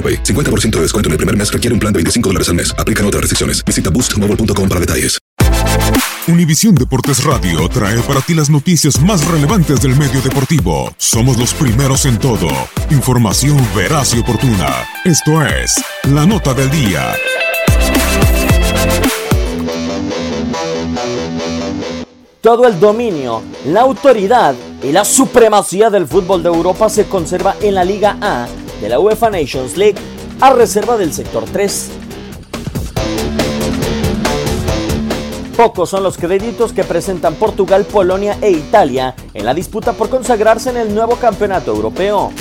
AroPay. 0.00 0.22
50% 0.22 0.70
de 0.76 0.82
descuento 0.82 1.08
en 1.08 1.12
el 1.12 1.18
primer 1.18 1.36
mes 1.36 1.52
requiere 1.52 1.74
un 1.74 1.80
plan 1.80 1.92
de 1.92 1.98
25 1.98 2.30
dólares 2.30 2.48
al 2.48 2.54
mes. 2.54 2.74
Aplican 2.78 3.04
otras 3.04 3.20
restricciones. 3.20 3.62
Visita 3.64 3.90
boostmobile.com 3.90 4.68
para 4.68 4.80
detalles. 4.80 5.20
Univisión 6.28 6.74
Deportes 6.74 7.24
Radio 7.24 7.68
trae 7.68 7.98
para 8.02 8.20
ti 8.20 8.34
las 8.34 8.50
noticias 8.50 9.00
más 9.00 9.26
relevantes 9.26 9.80
del 9.80 9.96
medio 9.96 10.20
deportivo. 10.20 10.94
Somos 10.96 11.38
los 11.38 11.52
primeros 11.54 12.04
en 12.04 12.18
todo. 12.18 12.48
Información 12.90 13.58
veraz 13.74 14.14
y 14.14 14.20
oportuna. 14.20 14.84
Esto 15.04 15.42
es 15.42 15.82
La 16.04 16.26
Nota 16.26 16.54
del 16.54 16.70
Día. 16.70 17.14
Todo 22.40 22.66
el 22.66 22.78
dominio, 22.78 23.42
la 23.66 23.80
autoridad 23.80 24.54
y 24.82 24.92
la 24.92 25.04
supremacía 25.04 25.90
del 25.90 26.06
fútbol 26.06 26.42
de 26.42 26.48
Europa 26.48 26.88
se 26.88 27.06
conserva 27.06 27.56
en 27.60 27.74
la 27.74 27.84
Liga 27.84 28.16
A 28.20 28.46
de 28.80 28.88
la 28.88 28.98
UEFA 28.98 29.30
Nations 29.30 29.76
League 29.76 29.96
a 30.40 30.52
reserva 30.52 30.96
del 30.96 31.12
sector 31.12 31.44
3. 31.44 31.90
Pocos 35.56 35.90
son 35.90 36.02
los 36.02 36.16
créditos 36.16 36.72
que 36.72 36.84
presentan 36.84 37.34
Portugal, 37.34 37.84
Polonia 37.84 38.38
e 38.40 38.50
Italia 38.50 39.14
en 39.34 39.44
la 39.44 39.52
disputa 39.52 39.92
por 39.92 40.08
consagrarse 40.08 40.70
en 40.70 40.78
el 40.78 40.94
nuevo 40.94 41.16
campeonato 41.16 41.70
europeo. 41.70 42.32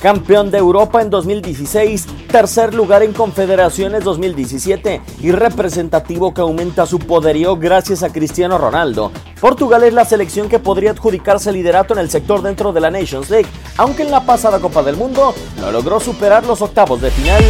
Campeón 0.00 0.50
de 0.50 0.56
Europa 0.56 1.02
en 1.02 1.10
2016, 1.10 2.06
tercer 2.32 2.72
lugar 2.72 3.02
en 3.02 3.12
Confederaciones 3.12 4.02
2017 4.02 5.02
y 5.20 5.30
representativo 5.30 6.32
que 6.32 6.40
aumenta 6.40 6.86
su 6.86 6.98
poderío 6.98 7.56
gracias 7.58 8.02
a 8.02 8.10
Cristiano 8.10 8.56
Ronaldo. 8.56 9.12
Portugal 9.40 9.82
es 9.84 9.92
la 9.92 10.06
selección 10.06 10.48
que 10.48 10.58
podría 10.58 10.92
adjudicarse 10.92 11.52
liderato 11.52 11.92
en 11.92 12.00
el 12.00 12.10
sector 12.10 12.40
dentro 12.40 12.72
de 12.72 12.80
la 12.80 12.90
Nations 12.90 13.28
League, 13.28 13.48
aunque 13.80 14.02
en 14.02 14.10
la 14.10 14.20
pasada 14.20 14.60
Copa 14.60 14.82
del 14.82 14.96
Mundo 14.96 15.34
no 15.58 15.72
logró 15.72 16.00
superar 16.00 16.44
los 16.44 16.60
octavos 16.60 17.00
de 17.00 17.10
final. 17.10 17.42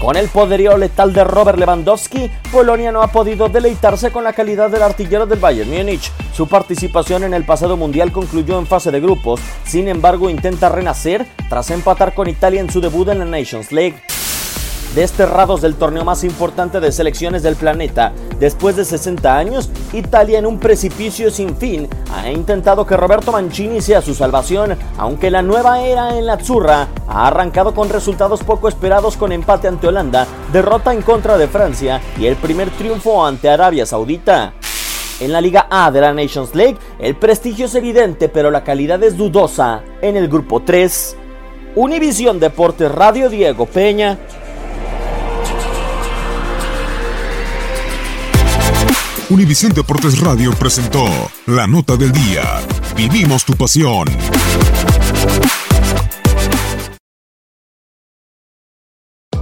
Con 0.00 0.16
el 0.16 0.28
poderío 0.28 0.78
letal 0.78 1.12
de 1.12 1.24
Robert 1.24 1.58
Lewandowski, 1.58 2.30
Polonia 2.52 2.92
no 2.92 3.02
ha 3.02 3.08
podido 3.08 3.48
deleitarse 3.48 4.12
con 4.12 4.22
la 4.22 4.32
calidad 4.32 4.70
del 4.70 4.82
artillero 4.82 5.26
del 5.26 5.40
Bayern 5.40 5.70
Múnich. 5.70 6.12
Su 6.32 6.46
participación 6.46 7.24
en 7.24 7.34
el 7.34 7.44
pasado 7.44 7.76
mundial 7.76 8.12
concluyó 8.12 8.60
en 8.60 8.66
fase 8.66 8.92
de 8.92 9.00
grupos, 9.00 9.40
sin 9.64 9.88
embargo 9.88 10.30
intenta 10.30 10.68
renacer 10.68 11.26
tras 11.48 11.70
empatar 11.72 12.14
con 12.14 12.28
Italia 12.28 12.60
en 12.60 12.70
su 12.70 12.80
debut 12.80 13.08
en 13.08 13.18
la 13.18 13.24
Nations 13.24 13.72
League 13.72 13.96
desterrados 14.94 15.60
del 15.60 15.74
torneo 15.74 16.04
más 16.04 16.24
importante 16.24 16.80
de 16.80 16.92
selecciones 16.92 17.42
del 17.42 17.56
planeta. 17.56 18.12
Después 18.38 18.76
de 18.76 18.84
60 18.84 19.36
años, 19.36 19.70
Italia 19.92 20.38
en 20.38 20.46
un 20.46 20.58
precipicio 20.58 21.30
sin 21.30 21.56
fin 21.56 21.88
ha 22.12 22.30
intentado 22.30 22.86
que 22.86 22.96
Roberto 22.96 23.32
Mancini 23.32 23.80
sea 23.80 24.02
su 24.02 24.14
salvación, 24.14 24.76
aunque 24.98 25.30
la 25.30 25.42
nueva 25.42 25.80
era 25.80 26.16
en 26.16 26.26
la 26.26 26.34
Azzurra 26.34 26.88
ha 27.08 27.26
arrancado 27.26 27.74
con 27.74 27.88
resultados 27.88 28.42
poco 28.42 28.68
esperados 28.68 29.16
con 29.16 29.32
empate 29.32 29.68
ante 29.68 29.88
Holanda, 29.88 30.26
derrota 30.52 30.92
en 30.92 31.02
contra 31.02 31.36
de 31.38 31.48
Francia 31.48 32.00
y 32.18 32.26
el 32.26 32.36
primer 32.36 32.70
triunfo 32.70 33.24
ante 33.24 33.48
Arabia 33.48 33.86
Saudita. 33.86 34.54
En 35.20 35.32
la 35.32 35.40
Liga 35.40 35.68
A 35.70 35.90
de 35.92 36.00
la 36.00 36.12
Nations 36.12 36.54
League, 36.54 36.76
el 36.98 37.14
prestigio 37.16 37.66
es 37.66 37.74
evidente, 37.76 38.28
pero 38.28 38.50
la 38.50 38.64
calidad 38.64 39.02
es 39.02 39.16
dudosa. 39.16 39.82
En 40.02 40.16
el 40.16 40.28
grupo 40.28 40.60
3, 40.60 41.16
Univisión 41.76 42.38
Deportes 42.38 42.90
Radio 42.90 43.28
Diego 43.28 43.66
Peña 43.66 44.18
Univisión 49.30 49.72
Deportes 49.72 50.20
Radio 50.20 50.52
presentó 50.52 51.06
la 51.46 51.66
nota 51.66 51.96
del 51.96 52.12
día. 52.12 52.60
Vivimos 52.94 53.44
tu 53.44 53.54
pasión. 53.54 54.06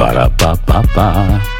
Parapapá. 0.00 1.59